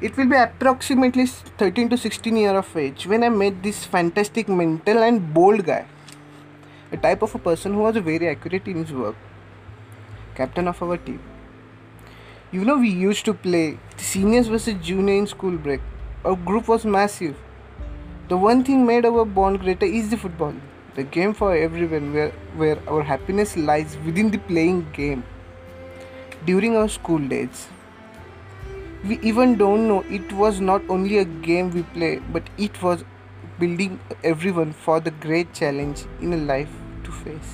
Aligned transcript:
It 0.00 0.16
will 0.16 0.26
be 0.26 0.36
approximately 0.36 1.26
13 1.26 1.88
to 1.88 1.96
16 1.98 2.36
year 2.36 2.56
of 2.56 2.76
age 2.76 3.04
when 3.04 3.24
I 3.24 3.30
met 3.30 3.64
this 3.64 3.84
fantastic 3.84 4.48
mental 4.48 4.98
and 5.02 5.34
bold 5.34 5.64
guy. 5.64 5.86
A 6.92 6.96
type 6.96 7.20
of 7.22 7.34
a 7.34 7.38
person 7.40 7.74
who 7.74 7.80
was 7.80 7.96
very 7.96 8.28
accurate 8.28 8.68
in 8.68 8.76
his 8.84 8.92
work. 8.92 9.16
Captain 10.36 10.68
of 10.68 10.80
our 10.80 10.98
team. 10.98 11.20
You 12.52 12.64
know 12.64 12.76
we 12.78 12.90
used 12.90 13.24
to 13.24 13.34
play 13.34 13.80
seniors 13.96 14.46
versus 14.46 14.76
junior 14.80 15.14
in 15.14 15.26
school 15.26 15.58
break. 15.58 15.80
Our 16.24 16.36
group 16.36 16.68
was 16.68 16.84
massive. 16.84 17.34
The 18.28 18.36
one 18.36 18.62
thing 18.62 18.86
made 18.86 19.04
our 19.04 19.24
bond 19.24 19.58
greater 19.62 19.86
is 19.86 20.10
the 20.10 20.16
football. 20.16 20.54
The 20.94 21.02
game 21.02 21.34
for 21.34 21.56
everyone 21.56 22.14
where, 22.14 22.30
where 22.54 22.78
our 22.88 23.02
happiness 23.02 23.56
lies 23.56 23.96
within 24.06 24.30
the 24.30 24.38
playing 24.38 24.86
game. 24.92 25.24
During 26.46 26.76
our 26.76 26.88
school 26.88 27.18
days 27.18 27.66
We 29.03 29.19
even 29.21 29.57
don't 29.57 29.87
know 29.87 30.03
it 30.09 30.31
was 30.33 30.61
not 30.61 30.81
only 30.89 31.17
a 31.17 31.25
game 31.25 31.71
we 31.71 31.83
play, 31.95 32.13
but 32.31 32.43
it 32.57 32.81
was 32.81 33.03
building 33.59 33.99
everyone 34.23 34.73
for 34.85 34.99
the 35.01 35.11
great 35.27 35.53
challenge 35.53 36.05
in 36.21 36.33
a 36.33 36.37
life 36.37 36.81
to 37.03 37.11
face. 37.19 37.53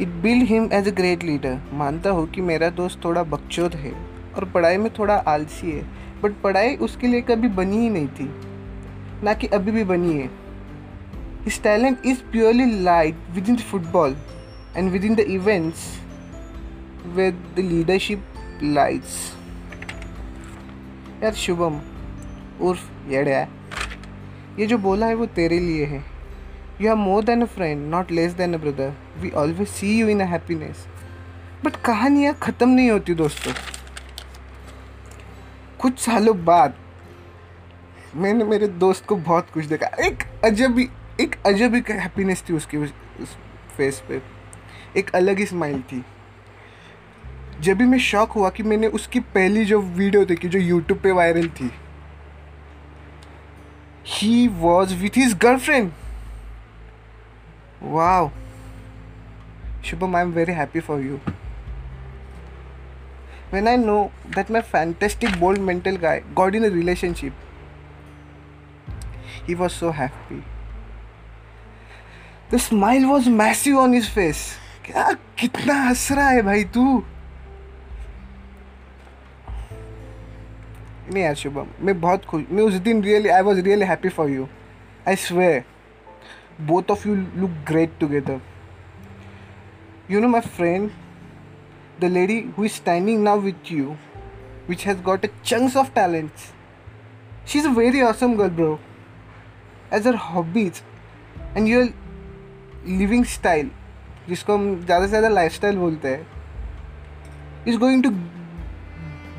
It 0.00 0.08
build 0.22 0.46
him 0.48 0.68
as 0.72 0.86
a 0.88 0.90
great 0.96 1.24
leader 1.24 1.58
मानता 1.72 2.10
हूँ 2.10 2.26
कि 2.32 2.40
मेरा 2.40 2.68
दोस्त 2.76 3.00
थोड़ा 3.04 3.22
बकचोद 3.32 3.74
है 3.76 3.92
और 4.36 4.44
पढ़ाई 4.54 4.76
में 4.76 4.88
थोड़ा 4.98 5.14
आलसी 5.28 5.70
है 5.70 5.82
बट 6.22 6.40
पढ़ाई 6.42 6.76
उसके 6.86 7.06
लिए 7.06 7.20
कभी 7.30 7.48
बनी 7.58 7.78
ही 7.78 7.90
नहीं 7.90 8.08
थी 8.18 8.30
ना 9.24 9.34
कि 9.34 9.46
अभी 9.46 9.72
भी 9.72 9.84
बनी 9.84 10.12
है 10.18 10.30
his 11.44 11.60
talent 11.62 12.06
is 12.06 12.20
purely 12.32 12.70
light 12.82 13.16
within 13.48 13.56
the 13.56 13.66
football 13.70 14.16
and 14.76 14.90
within 15.04 15.14
the 15.14 15.26
events 15.36 15.84
with 17.16 17.44
the 17.56 17.66
leadership 17.72 18.24
lights 18.62 19.18
यार 21.23 21.33
शुभम, 21.35 21.79
उर्फ़, 22.61 22.89
येड़ा 23.09 23.39
ये 24.59 24.65
जो 24.65 24.77
बोला 24.77 25.05
है 25.05 25.15
वो 25.15 25.25
तेरे 25.35 25.59
लिए 25.59 25.85
है। 25.85 26.03
You 26.81 26.89
are 26.89 26.95
more 26.95 27.23
than 27.23 27.41
a 27.41 27.45
friend 27.45 27.87
not 27.89 28.11
less 28.11 28.31
than 28.33 28.53
a 28.53 28.57
brother 28.57 28.93
we 29.19 29.29
always 29.31 29.67
see 29.67 29.97
you 29.99 30.07
in 30.07 30.21
a 30.21 30.25
happiness 30.25 30.85
but 31.65 31.75
कहानियाँ 31.85 32.33
ख़त्म 32.43 32.69
नहीं 32.69 32.89
होती 32.91 33.13
दोस्तों। 33.13 33.53
कुछ 35.81 35.99
सालों 35.99 36.35
बाद 36.45 36.73
मैंने 38.15 38.43
मेरे 38.43 38.67
दोस्त 38.67 39.05
को 39.05 39.15
बहुत 39.15 39.49
कुछ 39.53 39.65
देखा। 39.65 39.87
एक 40.05 40.23
अजब 40.45 40.79
एक 41.21 41.35
अजब 41.45 41.75
ही 41.75 41.81
हैप्पीनेस 41.89 42.43
थी 42.49 42.53
उसकी 42.53 42.77
उस 42.77 42.93
फेस 43.77 44.01
पे। 44.09 44.21
एक 44.97 45.09
अलग 45.15 45.39
ही 45.39 45.45
स्माइल 45.45 45.81
थी। 45.81 46.03
जब 47.61 47.77
भी 47.77 47.85
मैं 47.85 47.99
शौक 47.99 48.31
हुआ 48.31 48.49
कि 48.49 48.63
मैंने 48.63 48.87
उसकी 48.87 49.19
पहली 49.19 49.65
जो 49.65 49.81
वीडियो 49.81 50.25
देखी, 50.25 50.47
जो 50.47 50.59
यूट्यूब 50.59 50.99
पे 50.99 51.11
वायरल 51.11 51.49
थी 51.49 51.71
he 54.05 54.47
was 54.47 54.95
with 54.95 55.09
his 55.17 55.37
girlfriend 55.37 55.91
wow 57.83 58.31
Shubham 59.85 60.15
I 60.15 60.21
am 60.21 60.31
very 60.31 60.53
happy 60.53 60.79
for 60.79 61.01
you 61.01 61.19
when 63.53 63.67
I 63.67 63.77
know 63.77 64.11
that 64.35 64.51
my 64.51 64.61
fantastic 64.61 65.39
bold 65.39 65.59
mental 65.59 65.97
guy 65.97 66.21
got 66.33 66.55
in 66.55 66.65
relationship 66.65 67.33
he 69.47 69.53
was 69.53 69.71
so 69.71 69.89
happy 69.89 70.43
the 72.53 72.57
smile 72.57 73.05
was 73.05 73.29
massive 73.29 73.79
on 73.79 73.93
his 73.93 74.09
face 74.09 74.57
क्या 74.85 75.11
कितना 75.39 75.73
हंस 75.73 76.11
रहा 76.11 76.29
है 76.29 76.41
भाई 76.41 76.63
तू? 76.63 77.03
नहीं 81.11 81.23
यार 81.23 81.35
शुभम, 81.35 81.67
मैं 81.81 81.99
बहुत 82.01 82.25
खुश, 82.25 82.43
मैं 82.51 82.63
उस 82.63 82.73
दिन 82.73 83.01
really 83.03 83.29
I 83.29 83.41
was 83.41 83.59
really 83.59 83.85
happy 83.85 84.09
for 84.09 84.29
you 84.29 84.47
I 85.07 85.15
swear 85.15 85.63
both 86.61 86.91
of 86.91 87.07
you 87.07 87.15
look 87.15 87.51
great 87.67 87.91
together 87.99 88.39
you 90.11 90.19
know 90.21 90.27
my 90.27 90.41
friend 90.41 90.89
the 92.01 92.05
lady 92.05 92.39
who 92.57 92.65
is 92.65 92.73
standing 92.73 93.23
now 93.23 93.39
with 93.39 93.71
you 93.71 93.95
which 94.69 94.85
has 94.87 95.01
got 95.01 95.25
a 95.25 95.29
chunks 95.45 95.77
of 95.77 95.93
talents 95.95 96.51
she 97.47 97.59
is 97.59 97.67
a 97.67 97.71
very 97.71 98.01
awesome 98.01 98.35
girl 98.37 98.49
bro 98.51 98.79
as 99.93 100.07
her 100.07 100.15
hobbies 100.23 100.81
and 101.57 101.67
your 101.67 101.93
living 102.87 103.25
style 103.25 103.71
जिसको 104.29 104.53
हम 104.53 104.85
ज़्यादा 104.85 105.05
से 105.05 105.09
ज़्यादा 105.09 105.27
life 105.29 105.53
style 105.53 105.77
बोलते 105.77 106.07
हैं 106.07 106.27
is 107.67 107.77
going 107.77 108.03
to 108.03 108.09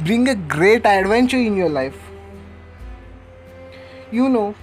bring 0.04 0.28
a 0.30 0.36
great 0.36 0.86
adventure 0.86 1.38
in 1.38 1.56
your 1.56 1.70
life. 1.70 1.98
You 4.12 4.30
know, 4.30 4.56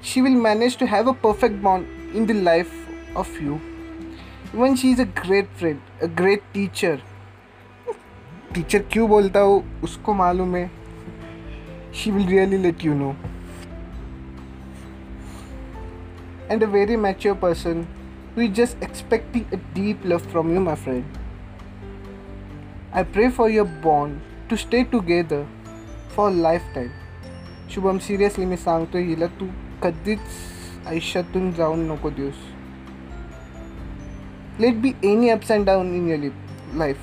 she 0.00 0.22
will 0.22 0.38
manage 0.48 0.76
to 0.76 0.86
have 0.86 1.06
a 1.06 1.14
perfect 1.14 1.62
bond 1.62 1.86
in 2.14 2.26
the 2.26 2.34
life 2.34 2.72
of 3.14 3.28
you. 3.40 3.60
Even 4.52 4.76
she 4.76 4.92
is 4.92 4.98
a 4.98 5.04
great 5.04 5.48
friend, 5.56 5.80
a 6.00 6.08
great 6.08 6.42
teacher. 6.52 7.00
Teacher 8.54 8.82
क्यों 8.92 9.08
बोलता 9.08 9.40
हो 9.40 9.62
उसको 9.84 10.12
मालूम 10.20 10.54
है 10.56 10.70
she 11.94 12.10
will 12.10 12.26
really 12.28 12.56
let 12.62 12.84
you 12.84 12.94
know 12.94 13.14
and 16.50 16.64
a 16.64 16.66
very 16.66 16.96
mature 16.96 17.34
person 17.34 17.86
who 18.34 18.40
is 18.42 18.50
just 18.58 18.80
expecting 18.82 19.46
a 19.52 19.56
deep 19.74 20.04
love 20.04 20.24
from 20.32 20.52
you, 20.52 20.60
my 20.60 20.74
friend. 20.74 21.18
I 22.92 23.04
pray 23.04 23.30
for 23.30 23.48
your 23.48 23.66
bond 23.84 24.20
to 24.49 24.55
stay 24.55 24.83
together 24.83 25.43
for 26.15 26.31
life 26.31 26.61
time 26.75 26.89
Shubham 27.69 27.97
seriously 27.97 28.45
मी 28.45 28.57
सांगतो 28.57 28.97
हिला 28.97 29.25
तू 29.25 29.47
कधीच 29.83 30.19
आयुष्यातून 30.87 31.51
जाऊन 31.51 31.79
नको 31.91 32.09
Deus 32.09 32.43
let 34.59 34.75
be 34.75 34.91
any 35.03 35.29
ups 35.29 35.51
and 35.51 35.65
down 35.65 35.93
in 35.95 36.07
your 36.09 36.75
life 36.77 36.97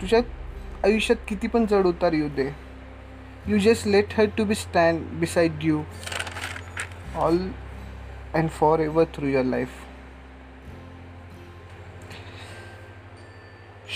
तुझ्या 0.00 0.20
आयुष्यात 0.84 1.18
किती 1.28 1.48
पण 1.48 1.66
चढ 1.66 1.86
उतार 1.86 2.12
येऊ 2.12 2.28
दे. 2.28 2.50
You 3.46 3.58
just 3.58 3.86
let 3.86 4.04
her 4.18 4.24
to 4.38 4.44
be 4.44 4.54
stand 4.54 5.02
beside 5.20 5.52
you 5.62 5.82
all 7.14 7.38
and 8.34 8.50
forever 8.80 9.04
through 9.04 9.26
your 9.26 9.44
life 9.44 9.68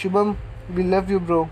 Shubham 0.02 0.32
we 0.70 0.90
love 0.90 1.10
you 1.10 1.18
bro 1.18 1.44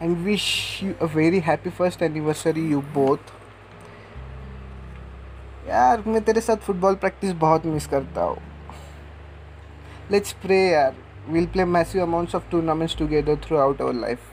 and 0.00 0.24
wish 0.24 0.46
you 0.82 0.94
a 1.00 1.06
very 1.06 1.40
happy 1.40 1.70
first 1.80 2.02
anniversary 2.02 2.64
you 2.72 2.82
both 2.94 3.36
यार 5.68 6.02
मैं 6.06 6.20
तेरे 6.24 6.40
साथ 6.40 6.56
फुटबॉल 6.66 6.94
प्रैक्टिस 7.02 7.32
बहुत 7.44 7.66
miss 7.66 7.86
करता 7.86 8.22
हूँ 8.22 8.38
let's 10.10 10.32
pray 10.42 10.58
यार 10.68 10.94
we'll 11.28 11.46
play 11.46 11.64
massive 11.64 12.02
amounts 12.02 12.34
of 12.34 12.48
tournaments 12.50 12.94
together 12.94 13.36
throughout 13.36 13.80
our 13.80 13.92
life 13.92 14.24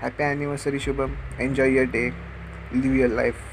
happy 0.00 0.22
anniversary 0.22 0.80
shubham 0.86 1.14
enjoy 1.38 1.68
your 1.76 1.86
day 1.86 2.06
live 2.72 2.96
your 3.02 3.08
life 3.08 3.51